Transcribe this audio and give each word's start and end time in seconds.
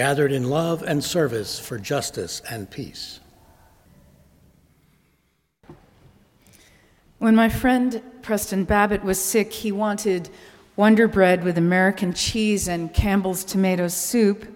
gathered 0.00 0.32
in 0.32 0.48
love 0.48 0.82
and 0.82 1.04
service 1.04 1.58
for 1.58 1.78
justice 1.78 2.40
and 2.48 2.70
peace. 2.70 3.20
When 7.18 7.34
my 7.34 7.50
friend 7.50 8.02
Preston 8.22 8.64
Babbitt 8.64 9.04
was 9.04 9.20
sick, 9.20 9.52
he 9.52 9.70
wanted 9.70 10.30
Wonder 10.74 11.06
Bread 11.06 11.44
with 11.44 11.58
American 11.58 12.14
cheese 12.14 12.66
and 12.66 12.94
Campbell's 12.94 13.44
tomato 13.44 13.88
soup, 13.88 14.46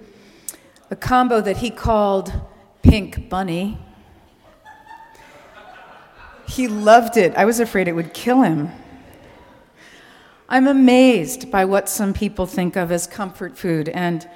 a 0.90 0.96
combo 0.96 1.42
that 1.42 1.58
he 1.58 1.68
called 1.68 2.32
Pink 2.80 3.28
Bunny. 3.28 3.76
He 6.48 6.68
loved 6.68 7.18
it. 7.18 7.34
I 7.36 7.44
was 7.44 7.60
afraid 7.60 7.86
it 7.86 7.92
would 7.92 8.14
kill 8.14 8.40
him. 8.40 8.70
I'm 10.48 10.66
amazed 10.66 11.50
by 11.50 11.66
what 11.66 11.90
some 11.90 12.14
people 12.14 12.46
think 12.46 12.76
of 12.76 12.90
as 12.90 13.06
comfort 13.06 13.58
food, 13.58 13.90
and 13.90 14.26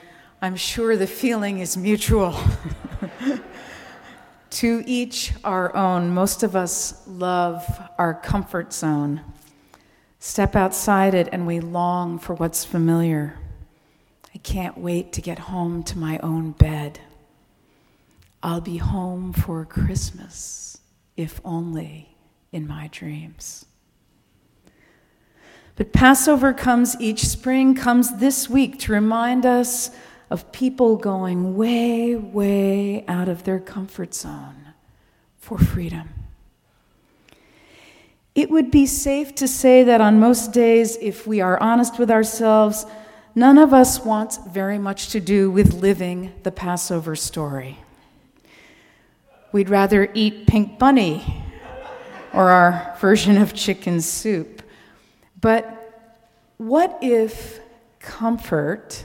I'm 0.41 0.55
sure 0.55 0.97
the 0.97 1.07
feeling 1.07 1.59
is 1.59 1.77
mutual. 1.77 2.37
to 4.51 4.83
each 4.87 5.33
our 5.45 5.75
own. 5.75 6.11
Most 6.11 6.43
of 6.43 6.57
us 6.57 7.03
love 7.07 7.65
our 7.99 8.15
comfort 8.15 8.73
zone. 8.73 9.21
Step 10.21 10.57
outside 10.57 11.15
it 11.15 11.29
and 11.33 11.47
we 11.47 11.61
long 11.61 12.19
for 12.19 12.35
what's 12.35 12.65
familiar. 12.65 13.37
I 14.35 14.39
can't 14.39 14.79
wait 14.79 15.13
to 15.15 15.21
get 15.21 15.39
home 15.39 15.83
to 15.85 15.99
my 15.99 16.19
own 16.19 16.53
bed. 16.53 17.01
I'll 18.43 18.61
be 18.61 18.77
home 18.77 19.33
for 19.33 19.65
Christmas, 19.65 20.79
if 21.17 21.41
only 21.45 22.17
in 22.53 22.67
my 22.67 22.89
dreams. 22.93 23.67
But 25.75 25.93
Passover 25.93 26.53
comes 26.53 26.97
each 27.01 27.27
spring, 27.27 27.75
comes 27.75 28.19
this 28.19 28.49
week 28.49 28.79
to 28.81 28.93
remind 28.93 29.47
us 29.47 29.91
of 30.31 30.53
people 30.53 30.97
going 30.97 31.57
way, 31.57 32.15
way 32.15 33.05
out 33.07 33.29
of 33.29 33.45
their 33.45 33.59
comfort 33.59 34.15
zone 34.15 34.75
for 35.39 35.59
freedom. 35.59 36.11
It 38.35 38.51
would 38.51 38.71
be 38.71 38.87
safe 38.87 39.35
to 39.37 39.49
say 39.49 39.83
that 39.85 40.01
on 40.01 40.21
most 40.21 40.53
days, 40.53 40.97
if 41.01 41.27
we 41.27 41.41
are 41.41 41.61
honest 41.61 41.99
with 41.99 42.11
ourselves, 42.11 42.87
none 43.35 43.59
of 43.59 43.75
us 43.75 44.05
wants 44.05 44.39
very 44.49 44.79
much 44.79 45.09
to 45.09 45.21
do 45.21 45.51
with 45.51 45.75
living 45.75 46.33
the 46.45 46.53
Passover 46.53 47.17
story. 47.17 47.79
We'd 49.51 49.71
rather 49.71 50.11
eat 50.15 50.47
pink 50.47 50.79
bunny 50.79 51.43
or 52.33 52.51
our 52.51 52.97
version 53.01 53.39
of 53.39 53.55
chicken 53.55 54.01
soup. 54.01 54.63
But 55.41 55.75
what 56.59 56.99
if 57.01 57.61
comfort 57.99 59.05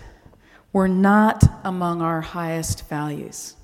were 0.73 0.87
not 0.87 1.43
among 1.63 2.01
our 2.01 2.21
highest 2.21 2.89
values? 2.89 3.55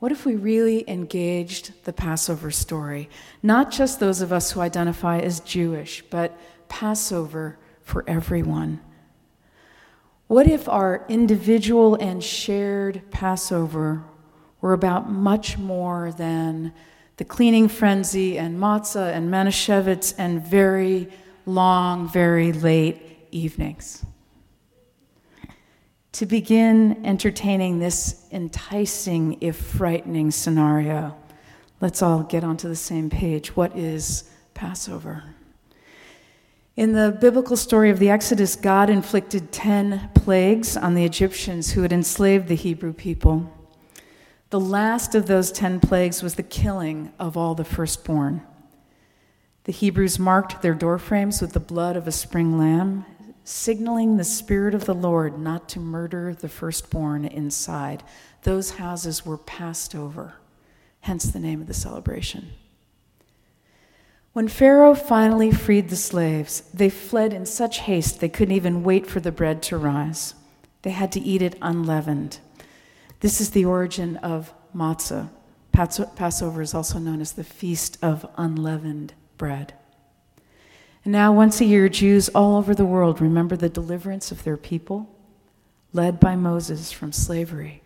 What 0.00 0.12
if 0.12 0.26
we 0.26 0.34
really 0.34 0.84
engaged 0.88 1.84
the 1.84 1.92
Passover 1.92 2.50
story? 2.50 3.08
Not 3.42 3.70
just 3.70 4.00
those 4.00 4.20
of 4.20 4.32
us 4.32 4.50
who 4.50 4.60
identify 4.60 5.18
as 5.18 5.40
Jewish, 5.40 6.02
but 6.10 6.38
Passover 6.68 7.58
for 7.82 8.04
everyone. 8.08 8.80
What 10.26 10.46
if 10.46 10.68
our 10.68 11.04
individual 11.08 11.94
and 11.96 12.24
shared 12.24 13.02
Passover 13.10 14.04
were 14.60 14.72
about 14.72 15.10
much 15.10 15.58
more 15.58 16.12
than 16.12 16.72
the 17.18 17.24
cleaning 17.24 17.68
frenzy 17.68 18.38
and 18.38 18.58
matzah 18.58 19.12
and 19.12 19.30
Manischewitz 19.30 20.14
and 20.18 20.42
very 20.42 21.08
long, 21.46 22.08
very 22.08 22.52
late 22.52 23.28
evenings? 23.30 24.04
To 26.14 26.26
begin 26.26 27.04
entertaining 27.04 27.80
this 27.80 28.24
enticing, 28.30 29.36
if 29.40 29.56
frightening, 29.56 30.30
scenario, 30.30 31.16
let's 31.80 32.02
all 32.02 32.22
get 32.22 32.44
onto 32.44 32.68
the 32.68 32.76
same 32.76 33.10
page. 33.10 33.56
What 33.56 33.76
is 33.76 34.30
Passover? 34.54 35.24
In 36.76 36.92
the 36.92 37.16
biblical 37.20 37.56
story 37.56 37.90
of 37.90 37.98
the 37.98 38.10
Exodus, 38.10 38.54
God 38.54 38.90
inflicted 38.90 39.50
10 39.50 40.10
plagues 40.14 40.76
on 40.76 40.94
the 40.94 41.04
Egyptians 41.04 41.72
who 41.72 41.82
had 41.82 41.92
enslaved 41.92 42.46
the 42.46 42.54
Hebrew 42.54 42.92
people. 42.92 43.52
The 44.50 44.60
last 44.60 45.16
of 45.16 45.26
those 45.26 45.50
10 45.50 45.80
plagues 45.80 46.22
was 46.22 46.36
the 46.36 46.44
killing 46.44 47.12
of 47.18 47.36
all 47.36 47.56
the 47.56 47.64
firstborn. 47.64 48.42
The 49.64 49.72
Hebrews 49.72 50.20
marked 50.20 50.62
their 50.62 50.74
doorframes 50.74 51.40
with 51.40 51.54
the 51.54 51.60
blood 51.60 51.96
of 51.96 52.06
a 52.06 52.12
spring 52.12 52.56
lamb 52.56 53.04
signaling 53.44 54.16
the 54.16 54.24
Spirit 54.24 54.74
of 54.74 54.86
the 54.86 54.94
Lord 54.94 55.38
not 55.38 55.68
to 55.70 55.78
murder 55.78 56.34
the 56.34 56.48
firstborn 56.48 57.24
inside. 57.24 58.02
Those 58.42 58.72
houses 58.72 59.24
were 59.24 59.38
passed 59.38 59.94
over, 59.94 60.34
hence 61.00 61.24
the 61.24 61.38
name 61.38 61.60
of 61.60 61.66
the 61.66 61.74
celebration. 61.74 62.50
When 64.32 64.48
Pharaoh 64.48 64.96
finally 64.96 65.52
freed 65.52 65.90
the 65.90 65.96
slaves, 65.96 66.62
they 66.74 66.90
fled 66.90 67.32
in 67.32 67.46
such 67.46 67.78
haste 67.80 68.18
they 68.18 68.28
couldn't 68.28 68.56
even 68.56 68.82
wait 68.82 69.06
for 69.06 69.20
the 69.20 69.30
bread 69.30 69.62
to 69.64 69.76
rise. 69.76 70.34
They 70.82 70.90
had 70.90 71.12
to 71.12 71.20
eat 71.20 71.40
it 71.40 71.56
unleavened. 71.62 72.40
This 73.20 73.40
is 73.40 73.50
the 73.50 73.64
origin 73.64 74.16
of 74.16 74.52
matzah. 74.74 75.30
Passover 75.72 76.62
is 76.62 76.74
also 76.74 76.98
known 76.98 77.20
as 77.20 77.32
the 77.32 77.44
Feast 77.44 77.96
of 78.02 78.26
Unleavened 78.36 79.14
Bread. 79.38 79.74
And 81.04 81.12
now, 81.12 81.32
once 81.32 81.60
a 81.60 81.66
year, 81.66 81.88
Jews 81.90 82.30
all 82.30 82.56
over 82.56 82.74
the 82.74 82.86
world 82.86 83.20
remember 83.20 83.56
the 83.56 83.68
deliverance 83.68 84.32
of 84.32 84.42
their 84.42 84.56
people, 84.56 85.08
led 85.92 86.18
by 86.18 86.34
Moses 86.34 86.90
from 86.90 87.12
slavery 87.12 87.82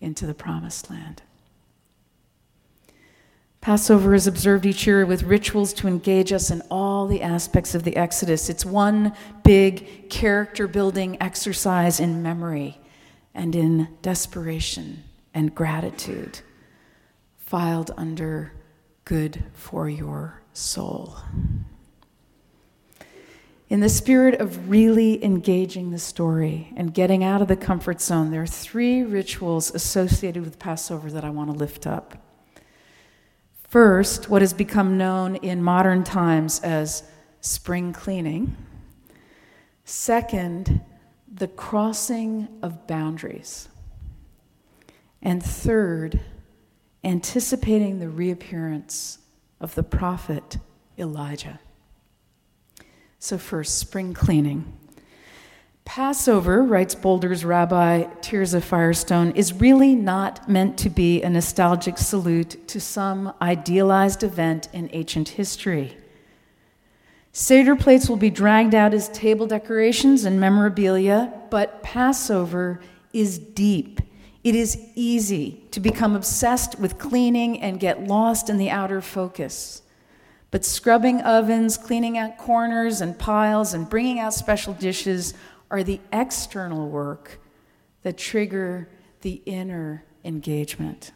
into 0.00 0.26
the 0.26 0.34
promised 0.34 0.88
land. 0.88 1.22
Passover 3.60 4.12
is 4.12 4.26
observed 4.26 4.66
each 4.66 4.88
year 4.88 5.06
with 5.06 5.22
rituals 5.22 5.72
to 5.74 5.86
engage 5.86 6.32
us 6.32 6.50
in 6.50 6.62
all 6.68 7.06
the 7.06 7.22
aspects 7.22 7.76
of 7.76 7.84
the 7.84 7.96
Exodus. 7.96 8.48
It's 8.48 8.64
one 8.64 9.12
big 9.44 10.10
character 10.10 10.66
building 10.66 11.16
exercise 11.20 12.00
in 12.00 12.22
memory 12.22 12.80
and 13.34 13.54
in 13.54 13.88
desperation 14.02 15.04
and 15.32 15.54
gratitude, 15.54 16.40
filed 17.38 17.92
under 17.96 18.52
good 19.04 19.44
for 19.52 19.88
your 19.88 20.42
soul. 20.52 21.16
In 23.72 23.80
the 23.80 23.88
spirit 23.88 24.38
of 24.38 24.68
really 24.68 25.24
engaging 25.24 25.92
the 25.92 25.98
story 25.98 26.70
and 26.76 26.92
getting 26.92 27.24
out 27.24 27.40
of 27.40 27.48
the 27.48 27.56
comfort 27.56 28.02
zone, 28.02 28.30
there 28.30 28.42
are 28.42 28.46
three 28.46 29.02
rituals 29.02 29.74
associated 29.74 30.44
with 30.44 30.58
Passover 30.58 31.10
that 31.10 31.24
I 31.24 31.30
want 31.30 31.50
to 31.50 31.56
lift 31.56 31.86
up. 31.86 32.18
First, 33.66 34.28
what 34.28 34.42
has 34.42 34.52
become 34.52 34.98
known 34.98 35.36
in 35.36 35.62
modern 35.62 36.04
times 36.04 36.60
as 36.60 37.04
spring 37.40 37.94
cleaning. 37.94 38.54
Second, 39.86 40.82
the 41.26 41.48
crossing 41.48 42.48
of 42.60 42.86
boundaries. 42.86 43.70
And 45.22 45.42
third, 45.42 46.20
anticipating 47.02 48.00
the 48.00 48.10
reappearance 48.10 49.16
of 49.62 49.74
the 49.74 49.82
prophet 49.82 50.58
Elijah. 50.98 51.58
So, 53.24 53.38
first, 53.38 53.78
spring 53.78 54.14
cleaning. 54.14 54.64
Passover, 55.84 56.60
writes 56.64 56.96
Boulder's 56.96 57.44
rabbi 57.44 58.02
Tirzah 58.20 58.60
Firestone, 58.60 59.30
is 59.36 59.52
really 59.52 59.94
not 59.94 60.48
meant 60.48 60.76
to 60.78 60.90
be 60.90 61.22
a 61.22 61.30
nostalgic 61.30 61.98
salute 61.98 62.66
to 62.66 62.80
some 62.80 63.32
idealized 63.40 64.24
event 64.24 64.68
in 64.72 64.90
ancient 64.92 65.28
history. 65.28 65.96
Seder 67.30 67.76
plates 67.76 68.08
will 68.08 68.16
be 68.16 68.28
dragged 68.28 68.74
out 68.74 68.92
as 68.92 69.08
table 69.10 69.46
decorations 69.46 70.24
and 70.24 70.40
memorabilia, 70.40 71.32
but 71.48 71.80
Passover 71.84 72.80
is 73.12 73.38
deep. 73.38 74.00
It 74.42 74.56
is 74.56 74.76
easy 74.96 75.62
to 75.70 75.78
become 75.78 76.16
obsessed 76.16 76.80
with 76.80 76.98
cleaning 76.98 77.60
and 77.60 77.78
get 77.78 78.04
lost 78.04 78.50
in 78.50 78.56
the 78.56 78.70
outer 78.70 79.00
focus. 79.00 79.82
But 80.52 80.66
scrubbing 80.66 81.22
ovens, 81.22 81.78
cleaning 81.78 82.18
out 82.18 82.36
corners 82.36 83.00
and 83.00 83.18
piles, 83.18 83.72
and 83.74 83.88
bringing 83.88 84.20
out 84.20 84.34
special 84.34 84.74
dishes 84.74 85.34
are 85.70 85.82
the 85.82 85.98
external 86.12 86.88
work 86.88 87.40
that 88.02 88.18
trigger 88.18 88.88
the 89.22 89.42
inner 89.46 90.04
engagement. 90.24 91.12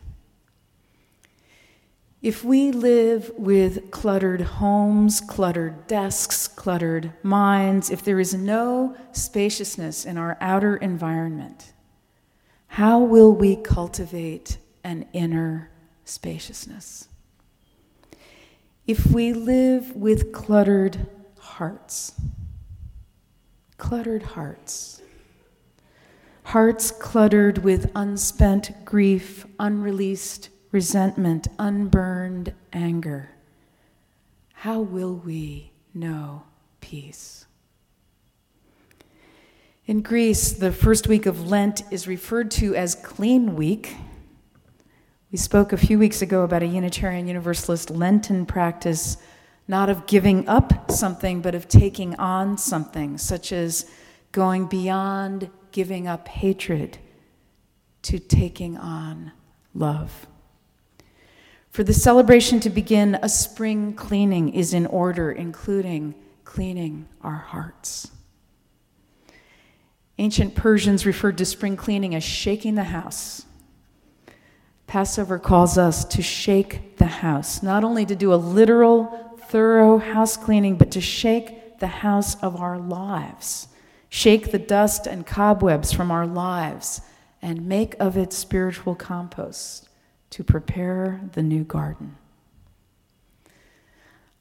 If 2.23 2.43
we 2.43 2.73
live 2.73 3.31
with 3.37 3.91
cluttered 3.91 4.41
homes, 4.41 5.21
cluttered 5.21 5.87
desks, 5.87 6.49
cluttered 6.49 7.13
minds, 7.23 7.91
if 7.91 8.03
there 8.03 8.19
is 8.19 8.33
no 8.33 8.97
spaciousness 9.13 10.07
in 10.07 10.17
our 10.17 10.39
outer 10.41 10.79
environment, 10.79 11.75
how 12.69 13.01
will 13.01 13.35
we 13.35 13.55
cultivate 13.55 14.57
an 14.83 15.07
inner 15.13 15.71
spaciousness? 16.07 17.09
If 18.87 19.07
we 19.07 19.33
live 19.33 19.97
with 19.97 20.31
cluttered 20.31 21.07
hearts, 21.41 22.13
cluttered 23.79 24.23
hearts, 24.23 25.03
hearts 26.45 26.93
cluttered 26.93 27.59
with 27.59 27.91
unspent 27.97 28.85
grief, 28.85 29.45
unreleased 29.59 30.51
resentment, 30.71 31.49
unburned 31.59 32.55
anger, 32.73 33.31
how 34.53 34.81
will 34.81 35.17
we 35.17 35.73
know 35.93 36.45
peace? 36.81 37.47
In 39.87 40.01
Greece, 40.01 40.53
the 40.53 40.71
first 40.71 41.09
week 41.09 41.27
of 41.27 41.49
Lent 41.49 41.83
is 41.91 42.07
referred 42.07 42.53
to 42.53 42.77
as 42.77 42.95
Clean 42.95 43.57
Week. 43.57 43.97
We 45.33 45.39
spoke 45.39 45.73
a 45.73 45.77
few 45.77 45.99
weeks 45.99 46.23
ago 46.23 46.45
about 46.45 46.63
a 46.63 46.67
Unitarian 46.67 47.27
Universalist 47.27 47.91
Lenten 47.91 48.47
practice, 48.47 49.17
not 49.67 49.91
of 49.91 50.07
giving 50.07 50.49
up 50.49 50.89
something, 50.89 51.41
but 51.41 51.57
of 51.57 51.67
taking 51.67 52.15
on 52.15 52.57
something, 52.57 53.19
such 53.19 53.51
as 53.51 53.91
going 54.31 54.67
beyond 54.67 55.51
giving 55.73 56.07
up 56.07 56.29
hatred 56.29 56.99
to 58.03 58.21
taking 58.21 58.77
on 58.77 59.33
love. 59.75 60.29
For 61.71 61.83
the 61.83 61.93
celebration 61.93 62.61
to 62.61 62.71
begin, 62.71 63.19
a 63.21 63.29
spring 63.29 63.95
cleaning 63.95 64.55
is 64.55 64.73
in 64.73 64.87
order, 64.87 65.33
including 65.33 66.15
cleaning 66.45 67.09
our 67.21 67.35
hearts. 67.35 68.13
Ancient 70.19 70.55
Persians 70.55 71.05
referred 71.05 71.37
to 71.39 71.45
spring 71.45 71.77
cleaning 71.77 72.15
as 72.15 72.23
shaking 72.23 72.77
the 72.77 72.85
house. 72.85 73.45
Passover 74.87 75.39
calls 75.39 75.77
us 75.77 76.05
to 76.05 76.23
shake 76.23 76.97
the 76.99 77.07
house, 77.07 77.63
not 77.63 77.83
only 77.83 78.07
to 78.07 78.15
do 78.15 78.33
a 78.33 78.37
literal, 78.37 79.37
thorough 79.49 79.99
house 79.99 80.37
cleaning, 80.37 80.77
but 80.77 80.91
to 80.93 81.01
shake 81.01 81.79
the 81.79 81.87
house 81.87 82.37
of 82.43 82.61
our 82.61 82.79
lives. 82.79 83.69
Shake 84.09 84.53
the 84.53 84.59
dust 84.59 85.07
and 85.07 85.27
cobwebs 85.27 85.93
from 85.93 86.11
our 86.11 86.27
lives 86.27 87.01
and 87.43 87.67
make 87.67 87.95
of 88.01 88.17
it 88.17 88.33
spiritual 88.33 88.95
compost 88.95 89.89
to 90.31 90.45
prepare 90.45 91.21
the 91.33 91.43
new 91.43 91.65
garden. 91.65 92.17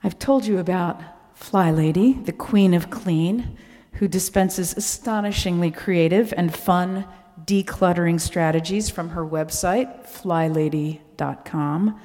I've 0.03 0.19
told 0.19 0.45
you 0.45 0.59
about 0.59 1.01
Fly 1.33 1.71
Lady, 1.71 2.13
the 2.13 2.31
queen 2.31 2.73
of 2.73 2.89
clean, 2.89 3.57
who 3.93 4.07
dispenses 4.07 4.75
astonishingly 4.77 5.71
creative 5.71 6.33
and 6.37 6.55
fun 6.55 7.05
decluttering 7.43 8.19
strategies 8.19 8.89
from 8.89 9.09
her 9.09 9.25
website, 9.25 10.07
flylady.com. 10.07 11.99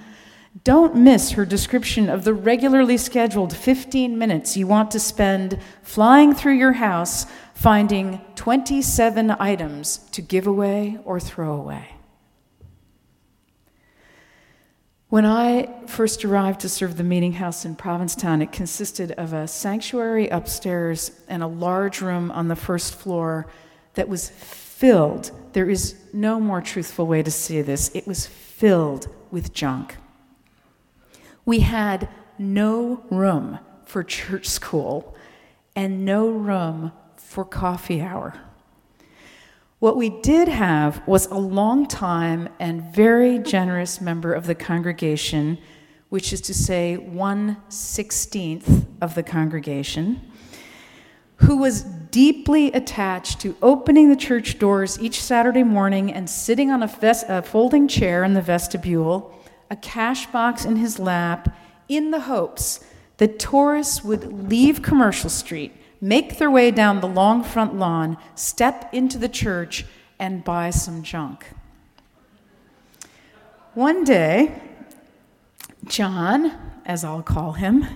Don't 0.65 0.97
miss 0.97 1.31
her 1.33 1.45
description 1.45 2.09
of 2.09 2.25
the 2.25 2.35
regularly 2.35 2.97
scheduled 2.97 3.57
15 3.57 4.19
minutes 4.19 4.57
you 4.57 4.67
want 4.67 4.91
to 4.91 4.99
spend 4.99 5.59
flying 5.83 6.35
through 6.35 6.55
your 6.55 6.73
house 6.73 7.27
finding 7.55 8.21
27 8.35 9.31
items 9.39 9.99
to 10.13 10.21
give 10.21 10.47
away 10.47 10.99
or 11.05 11.21
throw 11.21 11.55
away. 11.55 11.95
When 15.09 15.27
I 15.27 15.69
first 15.87 16.25
arrived 16.25 16.61
to 16.61 16.69
serve 16.69 16.97
the 16.97 17.05
meeting 17.05 17.33
house 17.35 17.65
in 17.65 17.75
Provincetown, 17.75 18.43
it 18.43 18.53
consisted 18.53 19.13
of 19.13 19.33
a 19.33 19.49
sanctuary 19.49 20.29
upstairs 20.29 21.11
and 21.29 21.43
a 21.43 21.49
large 21.49 22.01
room 22.01 22.31
on 22.31 22.49
the 22.49 22.57
first 22.57 22.95
floor 22.95 23.47
that 23.95 24.09
was 24.09 24.31
filled. 24.81 25.31
There 25.53 25.69
is 25.69 25.95
no 26.15 26.41
more 26.41 26.63
truthful 26.63 27.07
way 27.07 27.23
to 27.23 27.31
say 27.31 27.61
this. 27.61 27.91
It 27.95 28.07
was 28.07 28.27
filled 28.27 29.09
with 29.31 29.53
junk. 29.53 29.99
We 31.45 31.61
had 31.61 32.09
no 32.39 33.05
room 33.11 33.59
for 33.85 34.03
church 34.03 34.47
school 34.47 35.15
and 35.77 36.07
no 36.07 36.31
room 36.31 36.93
for 37.17 37.45
coffee 37.45 38.01
hour. 38.01 38.41
What 39.81 39.99
we 39.99 40.09
did 40.09 40.49
have 40.49 41.07
was 41.07 41.27
a 41.27 41.35
long 41.35 41.87
time 41.87 42.49
and 42.59 42.95
very 42.95 43.39
generous 43.39 44.01
member 44.01 44.33
of 44.33 44.47
the 44.47 44.55
congregation, 44.55 45.59
which 46.09 46.33
is 46.33 46.41
to 46.43 46.55
say, 46.55 46.97
one 46.97 47.59
sixteenth 47.69 48.87
of 49.03 49.15
the 49.15 49.23
congregation, 49.23 50.23
who 51.37 51.59
was 51.59 51.85
deeply 52.11 52.73
attached 52.73 53.41
to 53.41 53.57
opening 53.63 54.09
the 54.09 54.17
church 54.17 54.59
doors 54.59 55.01
each 55.01 55.23
Saturday 55.23 55.63
morning 55.63 56.13
and 56.13 56.29
sitting 56.29 56.71
on 56.71 56.83
a, 56.83 56.91
a 57.29 57.43
folding 57.43 57.89
chair 57.89 58.25
in 58.25 58.35
the 58.35 58.43
vestibule, 58.43 59.35
a 59.71 59.77
cash 59.77 60.27
box 60.27 60.65
in 60.65 60.77
his 60.77 60.99
lap, 60.99 61.55
in 61.89 62.11
the 62.11 62.21
hopes 62.21 62.85
that 63.19 63.39
tourists 63.39 64.05
would 64.05 64.49
leave 64.49 64.83
Commercial 64.83 65.31
Street 65.31 65.73
make 66.01 66.39
their 66.39 66.51
way 66.51 66.71
down 66.71 67.01
the 67.01 67.09
long 67.09 67.45
front 67.45 67.75
lawn, 67.75 68.17
step 68.35 68.89
into 68.93 69.19
the 69.19 69.29
church, 69.29 69.85
and 70.19 70.45
buy 70.45 70.71
some 70.71 71.03
junk. 71.03 71.47
One 73.75 74.05
day, 74.05 74.61
John, 75.87 76.53
as 76.85 77.05
I'll 77.05 77.23
call 77.23 77.53
him, 77.53 77.87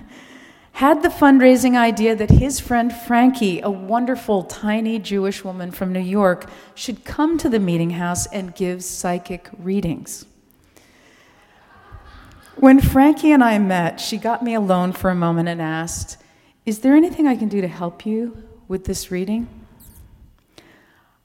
had 0.75 1.01
the 1.03 1.09
fundraising 1.09 1.77
idea 1.77 2.13
that 2.13 2.29
his 2.29 2.59
friend 2.59 2.93
Frankie, 2.93 3.61
a 3.61 3.69
wonderful 3.69 4.43
tiny 4.43 4.99
Jewish 4.99 5.41
woman 5.41 5.71
from 5.71 5.93
New 5.93 6.01
York, 6.01 6.49
should 6.73 7.05
come 7.05 7.37
to 7.37 7.47
the 7.47 7.61
meeting 7.61 7.91
house 7.91 8.25
and 8.27 8.53
give 8.53 8.83
psychic 8.83 9.47
readings. 9.57 10.25
When 12.57 12.81
Frankie 12.81 13.31
and 13.31 13.41
I 13.41 13.57
met, 13.57 14.01
she 14.01 14.17
got 14.17 14.43
me 14.43 14.53
alone 14.53 14.91
for 14.91 15.09
a 15.09 15.15
moment 15.15 15.47
and 15.47 15.61
asked, 15.61 16.17
is 16.65 16.79
there 16.79 16.93
anything 16.93 17.25
I 17.25 17.37
can 17.37 17.47
do 17.47 17.61
to 17.61 17.69
help 17.69 18.05
you 18.05 18.43
with 18.67 18.83
this 18.83 19.09
reading? 19.09 19.47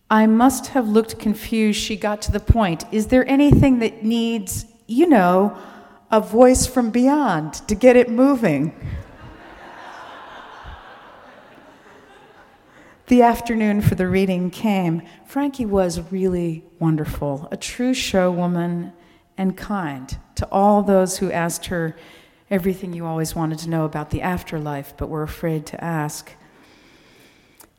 I 0.08 0.29
must 0.29 0.69
have 0.69 0.86
looked 0.86 1.19
confused. 1.19 1.81
She 1.81 1.96
got 1.96 2.22
to 2.22 2.31
the 2.31 2.39
point. 2.39 2.84
Is 2.93 3.08
there 3.08 3.29
anything 3.29 3.81
that 3.81 4.05
needs, 4.05 4.65
you 4.86 5.08
know, 5.08 5.58
a 6.08 6.20
voice 6.20 6.69
from 6.69 6.93
beyond 6.93 7.55
to 7.67 7.74
get 7.74 7.96
it 7.96 8.08
moving? 8.08 8.72
The 13.10 13.22
afternoon 13.22 13.81
for 13.81 13.96
the 13.96 14.06
reading 14.06 14.50
came. 14.50 15.02
Frankie 15.26 15.67
was 15.67 16.00
really 16.12 16.62
wonderful, 16.79 17.48
a 17.50 17.56
true 17.56 17.93
showwoman 17.93 18.93
and 19.36 19.56
kind 19.56 20.17
to 20.36 20.46
all 20.52 20.81
those 20.84 21.19
who 21.19 21.29
asked 21.32 21.67
her 21.67 21.96
everything 22.52 22.93
you 22.93 23.05
always 23.05 23.34
wanted 23.34 23.58
to 23.58 23.69
know 23.69 23.84
about 23.84 24.10
the 24.10 24.22
afterlife, 24.22 24.96
but 24.96 25.08
were 25.08 25.24
afraid 25.24 25.67
to 25.67 25.82
ask. 25.82 26.32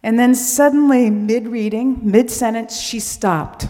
And 0.04 0.20
then 0.20 0.36
suddenly, 0.36 1.10
mid 1.10 1.48
reading, 1.48 2.02
mid 2.04 2.30
sentence, 2.30 2.78
she 2.78 3.00
stopped. 3.00 3.68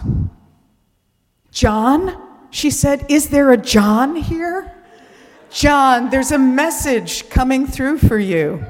John? 1.52 2.20
She 2.50 2.70
said, 2.70 3.06
Is 3.08 3.28
there 3.28 3.52
a 3.52 3.56
John 3.56 4.16
here? 4.16 4.74
John, 5.48 6.10
there's 6.10 6.32
a 6.32 6.38
message 6.38 7.28
coming 7.28 7.68
through 7.68 7.98
for 7.98 8.18
you. 8.18 8.64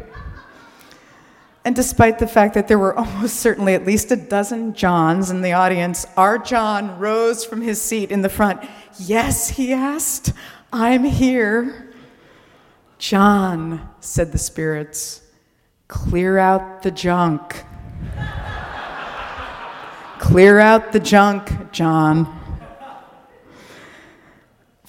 And 1.64 1.76
despite 1.76 2.18
the 2.18 2.26
fact 2.26 2.54
that 2.54 2.68
there 2.68 2.78
were 2.78 2.94
almost 2.98 3.36
certainly 3.36 3.74
at 3.74 3.86
least 3.86 4.10
a 4.10 4.16
dozen 4.16 4.74
Johns 4.74 5.30
in 5.30 5.42
the 5.42 5.52
audience, 5.52 6.06
our 6.16 6.38
John 6.38 6.98
rose 6.98 7.44
from 7.44 7.60
his 7.60 7.80
seat 7.80 8.10
in 8.10 8.22
the 8.22 8.28
front. 8.28 8.62
Yes, 8.98 9.50
he 9.50 9.72
asked, 9.72 10.32
I'm 10.72 11.04
here. 11.04 11.92
John, 12.98 13.88
said 14.00 14.32
the 14.32 14.38
spirits, 14.38 15.22
clear 15.88 16.38
out 16.38 16.82
the 16.82 16.90
junk. 16.90 17.64
clear 20.18 20.60
out 20.60 20.92
the 20.92 21.00
junk, 21.00 21.72
John. 21.72 22.41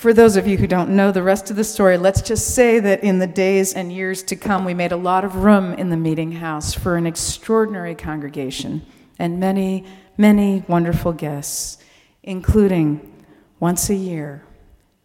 For 0.04 0.12
those 0.12 0.36
of 0.36 0.46
you 0.48 0.58
who 0.58 0.68
don't 0.68 0.98
know 0.98 1.14
the 1.14 1.24
rest 1.24 1.50
of 1.50 1.56
the 1.56 1.64
story, 1.64 1.98
let's 1.98 2.22
just 2.22 2.54
say 2.54 2.78
that 2.78 3.06
in 3.06 3.20
the 3.20 3.26
days 3.26 3.74
and 3.74 3.90
years 3.90 4.22
to 4.24 4.36
come, 4.36 4.66
we 4.66 4.74
made 4.74 4.92
a 4.92 4.98
lot 4.98 5.24
of 5.24 5.46
room 5.46 5.72
in 5.76 5.90
the 5.92 5.96
meeting 5.96 6.34
house 6.34 6.74
for 6.74 6.98
an 6.98 7.08
extraordinary 7.08 7.96
congregation 7.96 8.86
and 9.18 9.40
many, 9.40 9.86
many 10.18 10.66
wonderful 10.68 11.14
guests, 11.14 11.78
including 12.22 13.24
once 13.62 13.90
a 13.90 13.96
year, 13.96 14.44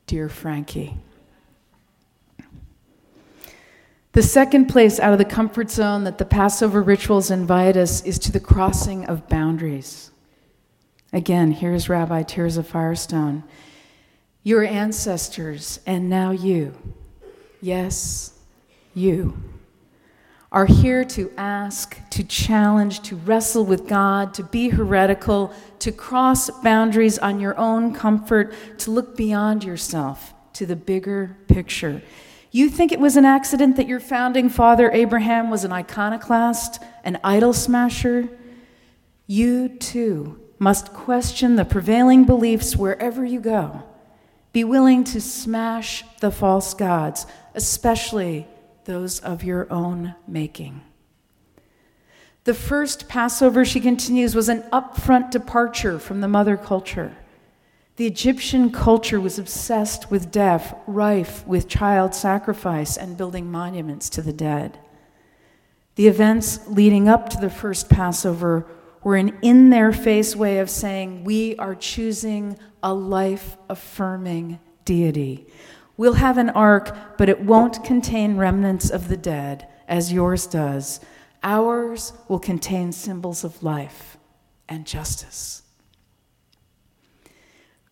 dear 0.08 0.28
Frankie. 0.28 0.96
The 4.14 4.22
second 4.24 4.66
place 4.66 4.98
out 4.98 5.12
of 5.12 5.20
the 5.20 5.24
comfort 5.24 5.70
zone 5.70 6.02
that 6.02 6.18
the 6.18 6.24
Passover 6.24 6.82
rituals 6.82 7.30
invite 7.30 7.76
us 7.76 8.02
is 8.02 8.18
to 8.18 8.32
the 8.32 8.40
crossing 8.40 9.06
of 9.06 9.28
boundaries. 9.28 10.10
Again, 11.12 11.52
here's 11.52 11.88
Rabbi 11.88 12.24
Tirzah 12.24 12.66
Firestone. 12.66 13.44
Your 14.48 14.64
ancestors, 14.64 15.78
and 15.84 16.08
now 16.08 16.30
you, 16.30 16.72
yes, 17.60 18.32
you, 18.94 19.36
are 20.50 20.64
here 20.64 21.04
to 21.04 21.30
ask, 21.36 21.98
to 22.08 22.24
challenge, 22.24 23.00
to 23.00 23.16
wrestle 23.16 23.66
with 23.66 23.86
God, 23.86 24.32
to 24.32 24.42
be 24.42 24.70
heretical, 24.70 25.52
to 25.80 25.92
cross 25.92 26.48
boundaries 26.62 27.18
on 27.18 27.40
your 27.40 27.58
own 27.58 27.92
comfort, 27.92 28.54
to 28.78 28.90
look 28.90 29.18
beyond 29.18 29.64
yourself 29.64 30.32
to 30.54 30.64
the 30.64 30.76
bigger 30.76 31.36
picture. 31.46 32.00
You 32.50 32.70
think 32.70 32.90
it 32.90 33.00
was 33.00 33.18
an 33.18 33.26
accident 33.26 33.76
that 33.76 33.86
your 33.86 34.00
founding 34.00 34.48
father, 34.48 34.90
Abraham, 34.90 35.50
was 35.50 35.64
an 35.64 35.72
iconoclast, 35.72 36.82
an 37.04 37.20
idol 37.22 37.52
smasher? 37.52 38.30
You 39.26 39.68
too 39.68 40.40
must 40.58 40.94
question 40.94 41.56
the 41.56 41.66
prevailing 41.66 42.24
beliefs 42.24 42.76
wherever 42.76 43.26
you 43.26 43.40
go. 43.40 43.82
Be 44.52 44.64
willing 44.64 45.04
to 45.04 45.20
smash 45.20 46.04
the 46.20 46.30
false 46.30 46.74
gods, 46.74 47.26
especially 47.54 48.46
those 48.84 49.20
of 49.20 49.44
your 49.44 49.70
own 49.72 50.14
making. 50.26 50.80
The 52.44 52.54
first 52.54 53.08
Passover, 53.08 53.64
she 53.64 53.78
continues, 53.78 54.34
was 54.34 54.48
an 54.48 54.62
upfront 54.72 55.30
departure 55.30 55.98
from 55.98 56.22
the 56.22 56.28
mother 56.28 56.56
culture. 56.56 57.14
The 57.96 58.06
Egyptian 58.06 58.70
culture 58.70 59.20
was 59.20 59.38
obsessed 59.38 60.10
with 60.10 60.30
death, 60.30 60.74
rife 60.86 61.46
with 61.46 61.68
child 61.68 62.14
sacrifice, 62.14 62.96
and 62.96 63.18
building 63.18 63.50
monuments 63.50 64.08
to 64.10 64.22
the 64.22 64.32
dead. 64.32 64.78
The 65.96 66.06
events 66.06 66.66
leading 66.68 67.08
up 67.08 67.28
to 67.30 67.38
the 67.38 67.50
first 67.50 67.90
Passover 67.90 68.66
were 69.08 69.16
an 69.16 69.38
in 69.40 69.70
their 69.70 69.90
face 69.90 70.36
way 70.36 70.58
of 70.58 70.68
saying, 70.68 71.24
We 71.24 71.56
are 71.56 71.74
choosing 71.74 72.58
a 72.82 72.92
life 72.92 73.56
affirming 73.70 74.60
deity. 74.84 75.46
We'll 75.96 76.12
have 76.12 76.36
an 76.36 76.50
ark, 76.50 76.94
but 77.16 77.30
it 77.30 77.40
won't 77.40 77.82
contain 77.82 78.36
remnants 78.36 78.90
of 78.90 79.08
the 79.08 79.16
dead, 79.16 79.66
as 79.88 80.12
yours 80.12 80.46
does. 80.46 81.00
Ours 81.42 82.12
will 82.28 82.38
contain 82.38 82.92
symbols 82.92 83.44
of 83.44 83.62
life 83.62 84.18
and 84.68 84.86
justice. 84.86 85.62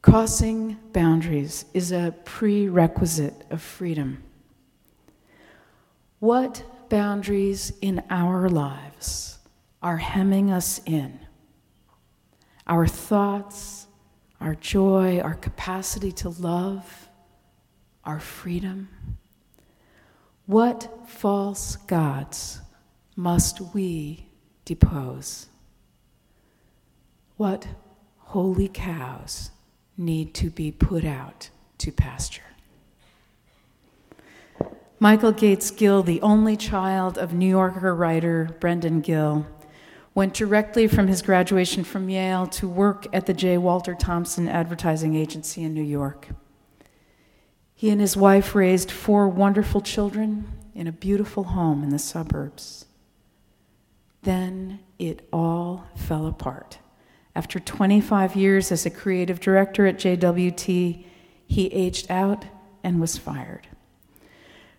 Crossing 0.02 0.76
boundaries 0.92 1.64
is 1.72 1.92
a 1.92 2.14
prerequisite 2.26 3.46
of 3.48 3.62
freedom. 3.62 4.22
What 6.18 6.62
boundaries 6.90 7.72
in 7.80 8.02
our 8.10 8.50
lives 8.50 9.35
are 9.86 9.98
hemming 9.98 10.50
us 10.50 10.80
in? 10.84 11.16
Our 12.66 12.88
thoughts, 12.88 13.86
our 14.40 14.56
joy, 14.56 15.20
our 15.20 15.34
capacity 15.34 16.10
to 16.10 16.30
love, 16.30 17.08
our 18.02 18.18
freedom? 18.18 18.88
What 20.46 21.08
false 21.08 21.76
gods 21.76 22.60
must 23.14 23.60
we 23.74 24.26
depose? 24.64 25.46
What 27.36 27.68
holy 28.16 28.66
cows 28.66 29.52
need 29.96 30.34
to 30.34 30.50
be 30.50 30.72
put 30.72 31.04
out 31.04 31.50
to 31.78 31.92
pasture. 31.92 32.42
Michael 34.98 35.30
Gates 35.30 35.70
Gill, 35.70 36.02
the 36.02 36.20
only 36.22 36.56
child 36.56 37.18
of 37.18 37.34
New 37.34 37.48
Yorker 37.48 37.94
writer 37.94 38.50
Brendan 38.58 39.00
Gill, 39.00 39.46
went 40.16 40.32
directly 40.32 40.88
from 40.88 41.08
his 41.08 41.20
graduation 41.20 41.84
from 41.84 42.08
Yale 42.08 42.46
to 42.46 42.66
work 42.66 43.06
at 43.12 43.26
the 43.26 43.34
J. 43.34 43.58
Walter 43.58 43.94
Thompson 43.94 44.48
Advertising 44.48 45.14
Agency 45.14 45.62
in 45.62 45.74
New 45.74 45.82
York. 45.82 46.28
He 47.74 47.90
and 47.90 48.00
his 48.00 48.16
wife 48.16 48.54
raised 48.54 48.90
four 48.90 49.28
wonderful 49.28 49.82
children 49.82 50.50
in 50.74 50.86
a 50.86 50.92
beautiful 50.92 51.44
home 51.44 51.82
in 51.82 51.90
the 51.90 51.98
suburbs. 51.98 52.86
Then 54.22 54.80
it 54.98 55.28
all 55.34 55.86
fell 55.94 56.26
apart. 56.26 56.78
After 57.34 57.60
25 57.60 58.34
years 58.34 58.72
as 58.72 58.86
a 58.86 58.90
creative 58.90 59.38
director 59.38 59.86
at 59.86 59.98
JWT, 59.98 61.04
he 61.46 61.66
aged 61.66 62.10
out 62.10 62.46
and 62.82 63.02
was 63.02 63.18
fired. 63.18 63.68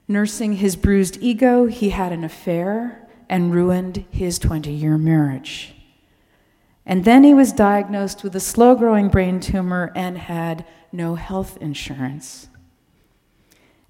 Nursing 0.07 0.53
his 0.53 0.75
bruised 0.75 1.19
ego, 1.21 1.67
he 1.67 1.91
had 1.91 2.11
an 2.11 2.23
affair 2.23 3.06
and 3.29 3.53
ruined 3.53 4.05
his 4.09 4.39
20 4.39 4.71
year 4.71 4.97
marriage. 4.97 5.73
And 6.85 7.03
then 7.03 7.23
he 7.23 7.33
was 7.33 7.51
diagnosed 7.51 8.23
with 8.23 8.35
a 8.35 8.39
slow 8.39 8.75
growing 8.75 9.09
brain 9.09 9.39
tumor 9.39 9.91
and 9.95 10.17
had 10.17 10.65
no 10.91 11.15
health 11.15 11.57
insurance. 11.57 12.47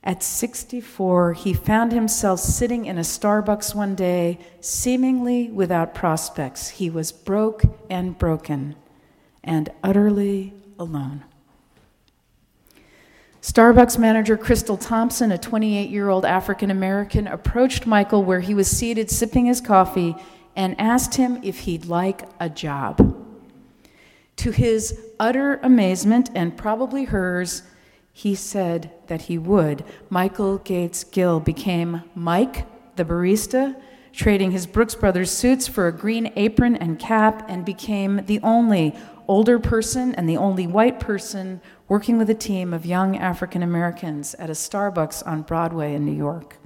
At 0.04 0.24
64, 0.24 1.34
he 1.34 1.54
found 1.54 1.92
himself 1.92 2.40
sitting 2.40 2.86
in 2.86 2.98
a 2.98 3.02
Starbucks 3.02 3.76
one 3.76 3.94
day, 3.94 4.40
seemingly 4.62 5.50
without 5.50 5.94
prospects. 5.94 6.70
He 6.70 6.90
was 6.90 7.12
broke 7.12 7.64
and 7.90 8.18
broken 8.18 8.76
and 9.44 9.70
utterly 9.84 10.54
alone. 10.80 11.26
Starbucks 13.48 13.98
manager 13.98 14.36
Crystal 14.36 14.76
Thompson, 14.76 15.32
a 15.32 15.38
28 15.38 15.90
year 15.90 16.10
old 16.10 16.26
African 16.26 16.70
American, 16.70 17.28
approached 17.28 17.88
Michael 17.88 18.26
where 18.26 18.42
he 18.42 18.54
was 18.54 18.70
seated 18.70 19.10
sipping 19.10 19.46
his 19.46 19.62
coffee 19.62 20.18
and 20.58 20.78
asked 20.78 21.16
him 21.16 21.40
if 21.44 21.60
he'd 21.60 21.86
like 21.86 22.24
a 22.42 22.50
job. 22.50 23.16
To 24.36 24.52
his 24.52 25.00
utter 25.18 25.62
amazement, 25.64 26.30
and 26.36 26.58
probably 26.58 27.06
hers, 27.06 27.64
he 28.12 28.36
said 28.36 28.92
that 29.08 29.24
he 29.24 29.38
would. 29.38 29.86
Michael 30.10 30.58
Gates 30.58 31.06
Gill 31.06 31.40
became 31.40 32.04
Mike, 32.16 32.66
the 32.98 33.06
barista, 33.06 33.80
trading 34.12 34.52
his 34.52 34.68
Brooks 34.68 34.94
Brothers 34.94 35.32
suits 35.32 35.70
for 35.70 35.88
a 35.88 35.94
green 35.94 36.34
apron 36.36 36.76
and 36.76 37.00
cap, 37.00 37.46
and 37.48 37.64
became 37.64 38.26
the 38.26 38.42
only 38.42 38.94
older 39.26 39.58
person 39.58 40.14
and 40.16 40.28
the 40.28 40.38
only 40.38 40.68
white 40.68 41.00
person 41.00 41.62
working 41.88 42.18
with 42.18 42.30
a 42.30 42.36
team 42.36 42.74
of 42.74 42.86
young 42.86 43.18
African 43.18 43.64
Americans 43.64 44.34
at 44.36 44.50
a 44.50 44.54
Starbucks 44.54 45.26
on 45.26 45.42
Broadway 45.42 45.94
in 45.94 46.06
New 46.06 46.16
York. 46.16 46.58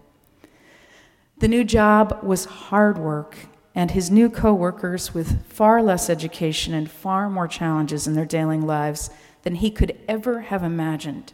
The 1.37 1.47
new 1.47 1.63
job 1.63 2.19
was 2.23 2.45
hard 2.45 2.97
work, 2.97 3.37
and 3.73 3.91
his 3.91 4.11
new 4.11 4.29
coworkers, 4.29 5.13
with 5.13 5.45
far 5.45 5.81
less 5.81 6.09
education 6.09 6.73
and 6.73 6.89
far 6.89 7.29
more 7.29 7.47
challenges 7.47 8.07
in 8.07 8.13
their 8.13 8.25
daily 8.25 8.57
lives 8.57 9.09
than 9.43 9.55
he 9.55 9.71
could 9.71 9.97
ever 10.07 10.41
have 10.41 10.63
imagined, 10.63 11.33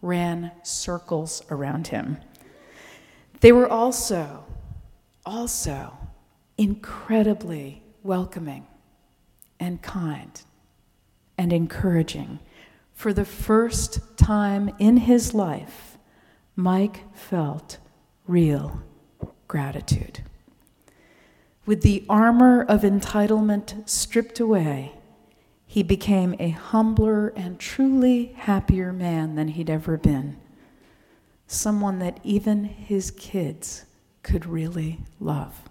ran 0.00 0.52
circles 0.62 1.42
around 1.50 1.88
him. 1.88 2.18
They 3.40 3.52
were 3.52 3.68
also, 3.68 4.44
also 5.24 5.96
incredibly 6.58 7.82
welcoming 8.02 8.66
and 9.58 9.80
kind 9.80 10.42
and 11.38 11.52
encouraging. 11.52 12.38
For 13.02 13.12
the 13.12 13.24
first 13.24 14.16
time 14.16 14.70
in 14.78 14.96
his 14.96 15.34
life, 15.34 15.98
Mike 16.54 17.02
felt 17.12 17.78
real 18.28 18.80
gratitude. 19.48 20.20
With 21.66 21.82
the 21.82 22.04
armor 22.08 22.62
of 22.62 22.82
entitlement 22.82 23.88
stripped 23.88 24.38
away, 24.38 24.92
he 25.66 25.82
became 25.82 26.36
a 26.38 26.50
humbler 26.50 27.32
and 27.34 27.58
truly 27.58 28.34
happier 28.36 28.92
man 28.92 29.34
than 29.34 29.48
he'd 29.48 29.68
ever 29.68 29.96
been. 29.96 30.36
Someone 31.48 31.98
that 31.98 32.20
even 32.22 32.62
his 32.62 33.10
kids 33.10 33.84
could 34.22 34.46
really 34.46 35.00
love. 35.18 35.68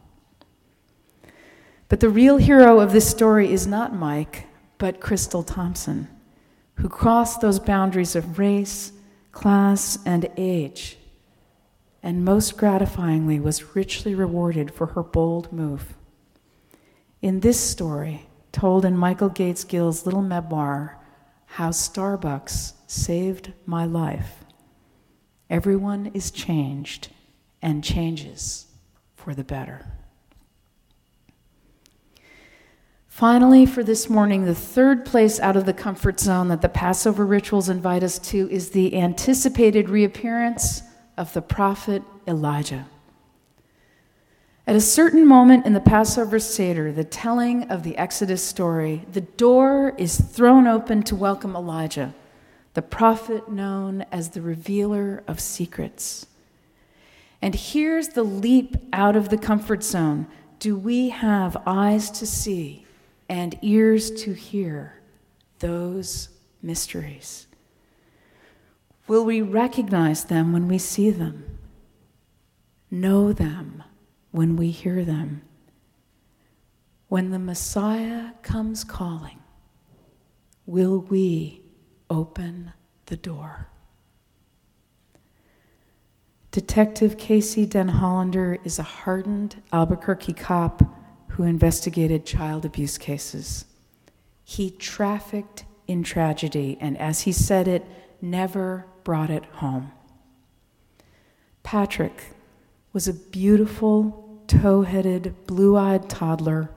But 1.88 2.02
the 2.02 2.10
real 2.10 2.36
hero 2.36 2.82
of 2.82 2.92
this 2.92 3.10
story 3.10 3.54
is 3.54 3.66
not 3.66 3.96
Mike, 3.96 4.48
but 4.78 5.00
Crystal 5.00 5.44
Thompson, 5.44 6.10
who 6.82 6.90
crossed 6.90 7.42
those 7.42 7.60
boundaries 7.60 8.16
of 8.16 8.40
race, 8.40 8.92
class, 9.32 10.00
and 10.04 10.28
age, 10.36 10.98
and 12.02 12.26
most 12.26 12.58
gratifyingly 12.58 13.40
was 13.40 13.76
richly 13.76 14.16
rewarded 14.16 14.74
for 14.74 14.88
her 14.88 15.04
bold 15.04 15.54
move. 15.54 15.96
In 17.22 17.42
this 17.42 17.60
story, 17.60 18.26
told 18.52 18.84
in 18.84 18.98
Michael 18.98 19.30
Gates 19.30 19.64
Gill's 19.64 20.08
little 20.08 20.24
memoir, 20.24 20.98
How 21.46 21.70
Starbucks 21.70 22.74
Saved 22.88 23.54
My 23.68 23.86
Life. 23.86 24.44
Everyone 25.52 26.10
is 26.16 26.32
changed 26.32 27.10
and 27.62 27.84
changes 27.84 28.66
for 29.16 29.36
the 29.36 29.44
better. 29.44 29.86
Finally, 33.12 33.66
for 33.66 33.84
this 33.84 34.10
morning, 34.10 34.46
the 34.46 34.56
third 34.56 35.04
place 35.06 35.38
out 35.42 35.58
of 35.58 35.66
the 35.66 35.74
comfort 35.74 36.18
zone 36.18 36.48
that 36.48 36.62
the 36.62 36.70
Passover 36.70 37.26
rituals 37.26 37.68
invite 37.68 38.04
us 38.04 38.18
to 38.18 38.50
is 38.50 38.70
the 38.70 38.98
anticipated 38.98 39.90
reappearance 39.90 40.82
of 41.18 41.32
the 41.34 41.42
prophet 41.42 42.02
Elijah. 42.26 42.88
At 44.66 44.78
a 44.78 44.82
certain 44.82 45.28
moment 45.28 45.66
in 45.66 45.74
the 45.74 45.82
Passover 45.82 46.40
Seder, 46.40 46.94
the 46.94 47.04
telling 47.04 47.70
of 47.70 47.84
the 47.84 47.98
Exodus 47.98 48.42
story, 48.42 49.06
the 49.12 49.22
door 49.22 49.94
is 49.98 50.20
thrown 50.20 50.66
open 50.66 51.04
to 51.04 51.14
welcome 51.14 51.54
Elijah, 51.54 52.16
the 52.76 52.82
prophet 52.82 53.52
known 53.52 54.06
as 54.10 54.30
the 54.30 54.42
revealer 54.42 55.22
of 55.28 55.42
secrets. 55.42 56.28
And 57.42 57.56
here's 57.56 58.08
the 58.08 58.24
leap 58.24 58.78
out 58.94 59.18
of 59.18 59.28
the 59.28 59.38
comfort 59.38 59.84
zone. 59.84 60.28
Do 60.60 60.78
we 60.78 61.10
have 61.10 61.62
eyes 61.66 62.10
to 62.12 62.26
see 62.26 62.86
and 63.32 63.58
ears 63.62 64.12
to 64.12 64.34
hear 64.34 65.02
those 65.60 66.28
mysteries? 66.62 67.48
Will 69.08 69.24
we 69.24 69.42
recognize 69.42 70.26
them 70.26 70.52
when 70.52 70.68
we 70.68 70.78
see 70.78 71.12
them? 71.12 71.58
Know 72.92 73.32
them 73.32 73.86
when 74.32 74.58
we 74.58 74.72
hear 74.72 75.06
them? 75.06 75.44
When 77.08 77.32
the 77.32 77.40
Messiah 77.40 78.32
comes 78.42 78.84
calling, 78.84 79.40
will 80.66 81.00
we 81.00 81.62
open 82.10 82.74
the 83.06 83.16
door? 83.16 83.70
Detective 86.52 87.18
Casey 87.18 87.66
Denhollander 87.66 88.58
is 88.66 88.78
a 88.78 88.84
hardened 88.84 89.64
Albuquerque 89.72 90.34
cop 90.34 91.01
who 91.34 91.44
investigated 91.44 92.26
child 92.26 92.66
abuse 92.66 92.98
cases. 92.98 93.66
He 94.44 94.72
trafficked 94.72 95.66
in 95.88 96.04
tragedy, 96.04 96.78
and 96.80 96.98
as 96.98 97.22
he 97.22 97.32
said 97.32 97.68
it, 97.68 97.86
never 98.22 98.86
brought 99.04 99.30
it 99.30 99.46
home. 99.46 99.92
Patrick 101.64 102.24
was 102.94 103.08
a 103.08 103.14
beautiful, 103.14 104.42
tow 104.48 104.82
headed, 104.82 105.36
blue 105.48 105.78
eyed 105.78 106.10
toddler 106.10 106.70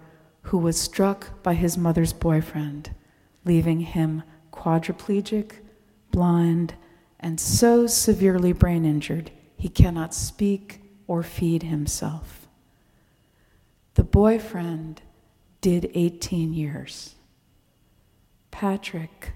who 0.42 0.58
was 0.58 0.80
struck 0.80 1.42
by 1.42 1.54
his 1.54 1.76
mother's 1.76 2.12
boyfriend, 2.12 2.94
leaving 3.44 3.80
him 3.80 4.22
quadriplegic, 4.52 5.52
blind, 6.10 6.74
and 7.18 7.40
so 7.40 7.86
severely 7.86 8.52
brain 8.52 8.84
injured 8.84 9.30
he 9.56 9.68
cannot 9.68 10.14
speak 10.14 10.82
or 11.06 11.22
feed 11.22 11.62
himself. 11.62 12.43
The 13.94 14.04
boyfriend 14.04 15.02
did 15.60 15.90
18 15.94 16.52
years. 16.52 17.14
Patrick 18.50 19.32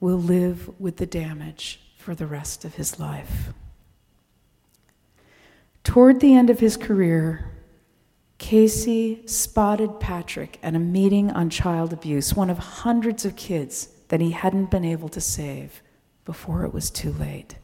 will 0.00 0.18
live 0.18 0.70
with 0.80 0.96
the 0.96 1.06
damage 1.06 1.80
for 1.96 2.14
the 2.14 2.26
rest 2.26 2.64
of 2.64 2.74
his 2.74 2.98
life. 2.98 3.52
Toward 5.84 6.20
the 6.20 6.34
end 6.34 6.50
of 6.50 6.60
his 6.60 6.76
career, 6.76 7.50
Casey 8.38 9.22
spotted 9.26 10.00
Patrick 10.00 10.58
at 10.62 10.74
a 10.74 10.78
meeting 10.78 11.30
on 11.30 11.50
child 11.50 11.92
abuse, 11.92 12.34
one 12.34 12.50
of 12.50 12.58
hundreds 12.58 13.24
of 13.24 13.36
kids 13.36 13.88
that 14.08 14.20
he 14.20 14.30
hadn't 14.30 14.70
been 14.70 14.84
able 14.84 15.08
to 15.10 15.20
save 15.20 15.82
before 16.24 16.64
it 16.64 16.72
was 16.72 16.90
too 16.90 17.12
late 17.12 17.56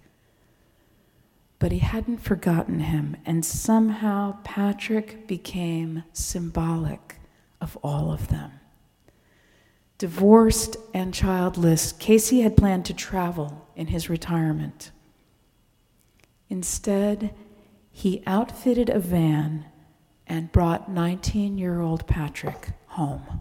but 1.59 1.73
he 1.73 1.79
hadn't 1.79 2.19
forgotten 2.19 2.81
him, 2.81 3.17
and 3.25 3.45
somehow 3.45 4.37
Patrick 4.45 5.27
became 5.27 6.05
symbolic 6.13 7.17
of 7.61 7.77
all 7.83 8.13
of 8.13 8.29
them. 8.29 8.53
Divorced 9.99 10.77
and 10.93 11.15
childless, 11.15 11.93
Casey 11.93 12.41
had 12.43 12.57
planned 12.57 12.85
to 12.85 12.95
travel 12.95 13.67
in 13.75 13.87
his 13.87 14.11
retirement. 14.11 14.91
Instead, 16.51 17.35
he 17.91 18.23
outfitted 18.27 18.91
a 18.91 18.99
van 18.99 19.65
and 20.27 20.53
brought 20.53 20.91
19 20.91 21.57
year 21.57 21.81
old 21.81 22.07
Patrick 22.07 22.73
home. 22.89 23.41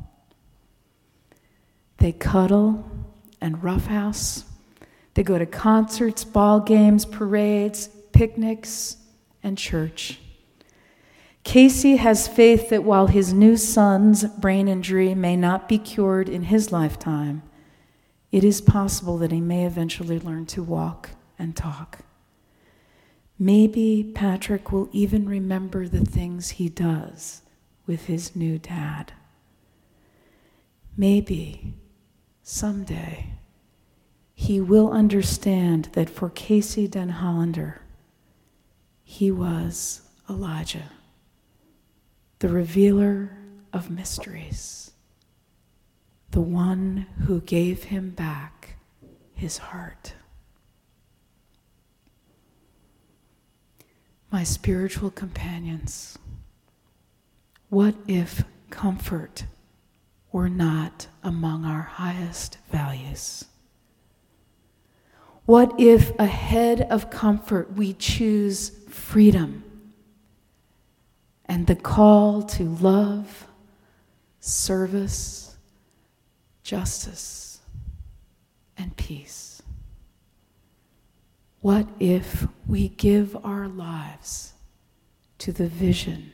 They 1.97 2.13
cuddle 2.13 2.89
and 3.41 3.61
roughhouse. 3.61 4.45
They 5.13 5.23
go 5.23 5.37
to 5.37 5.45
concerts, 5.45 6.23
ball 6.23 6.59
games, 6.61 7.05
parades, 7.05 7.89
picnics, 8.15 8.95
and 9.43 9.57
church. 9.57 10.19
Casey 11.43 11.97
has 11.97 12.29
faith 12.29 12.69
that 12.69 12.83
while 12.83 13.07
his 13.07 13.33
new 13.33 13.57
son's 13.57 14.23
brain 14.23 14.69
injury 14.69 15.13
may 15.13 15.35
not 15.35 15.67
be 15.67 15.77
cured 15.77 16.29
in 16.29 16.43
his 16.43 16.71
lifetime, 16.71 17.43
it 18.31 18.43
is 18.43 18.61
possible 18.61 19.17
that 19.17 19.33
he 19.33 19.41
may 19.41 19.65
eventually 19.65 20.17
learn 20.17 20.45
to 20.47 20.63
walk 20.63 21.11
and 21.37 21.55
talk. 21.55 21.99
Maybe 23.37 24.11
Patrick 24.15 24.71
will 24.71 24.89
even 24.93 25.27
remember 25.27 25.87
the 25.87 26.05
things 26.05 26.51
he 26.51 26.69
does 26.69 27.41
with 27.85 28.05
his 28.05 28.33
new 28.33 28.57
dad. 28.57 29.11
Maybe 30.95 31.73
someday 32.41 33.33
he 34.33 34.61
will 34.61 34.91
understand 34.91 35.89
that 35.93 36.09
for 36.09 36.29
Casey 36.29 36.87
Denhollander, 36.87 37.79
he 39.07 39.31
was 39.31 40.01
Elijah, 40.27 40.89
the 42.39 42.49
revealer 42.49 43.37
of 43.71 43.91
mysteries, 43.91 44.91
the 46.31 46.41
one 46.41 47.05
who 47.25 47.39
gave 47.39 47.83
him 47.83 48.09
back 48.09 48.75
his 49.35 49.59
heart. 49.59 50.13
My 54.31 54.43
spiritual 54.43 55.11
companions, 55.11 56.17
what 57.69 57.95
if 58.07 58.43
comfort 58.71 59.45
were 60.31 60.49
not 60.49 61.07
among 61.23 61.63
our 61.63 61.83
highest 61.83 62.57
values? 62.71 63.45
What 65.45 65.79
if 65.79 66.17
ahead 66.19 66.81
of 66.81 67.11
comfort 67.11 67.73
we 67.73 67.93
choose 67.93 68.69
freedom 68.95 69.63
and 71.45 71.67
the 71.67 71.75
call 71.75 72.41
to 72.41 72.63
love, 72.63 73.47
service, 74.39 75.57
justice, 76.63 77.59
and 78.77 78.95
peace? 78.97 79.61
What 81.61 81.87
if 81.99 82.47
we 82.67 82.89
give 82.89 83.35
our 83.45 83.67
lives 83.67 84.53
to 85.39 85.51
the 85.51 85.67
vision 85.67 86.31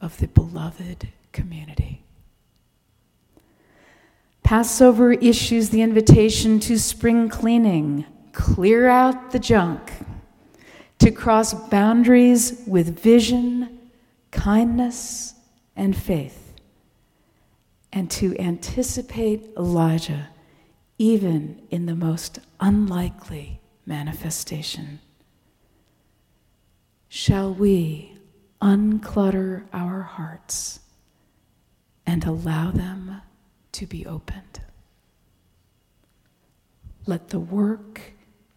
of 0.00 0.18
the 0.18 0.28
beloved 0.28 1.08
community? 1.32 2.02
Passover 4.42 5.14
issues 5.14 5.70
the 5.70 5.80
invitation 5.80 6.60
to 6.60 6.78
spring 6.78 7.30
cleaning, 7.30 8.04
clear 8.32 8.88
out 8.88 9.30
the 9.30 9.38
junk, 9.38 9.90
to 11.04 11.10
cross 11.10 11.54
boundaries 11.68 12.62
with 12.66 12.98
vision, 12.98 13.78
kindness, 14.30 15.34
and 15.76 15.96
faith, 15.96 16.54
and 17.92 18.10
to 18.10 18.36
anticipate 18.38 19.50
Elijah 19.56 20.28
even 20.98 21.60
in 21.70 21.86
the 21.86 21.94
most 21.94 22.38
unlikely 22.60 23.60
manifestation. 23.86 25.00
Shall 27.08 27.52
we 27.52 28.16
unclutter 28.62 29.64
our 29.72 30.02
hearts 30.02 30.80
and 32.06 32.24
allow 32.24 32.70
them? 32.70 33.20
to 33.74 33.86
be 33.86 34.06
opened. 34.06 34.60
Let 37.06 37.28
the 37.28 37.40
work 37.40 38.00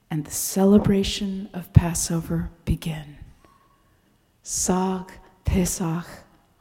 and 0.10 0.26
the 0.26 0.32
celebration 0.32 1.50
of 1.54 1.74
Passover 1.74 2.50
begin. 2.66 3.18
Sag 4.44 5.12
Pesach 5.46 6.06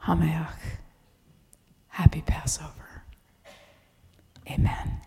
Hameach. 0.03 0.79
Happy 1.87 2.21
Passover. 2.21 3.03
Amen. 4.49 5.01